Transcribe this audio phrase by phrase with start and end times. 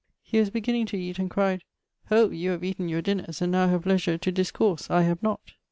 [0.23, 1.61] He was beginning to eate, and cryd:
[2.07, 2.29] 'Hoh!
[2.31, 5.51] you have eaten your dinners, and now have leasure to discourse; I have not.'